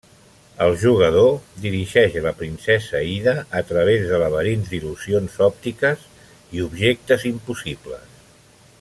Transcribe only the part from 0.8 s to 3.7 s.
jugador dirigeix la princesa Ida a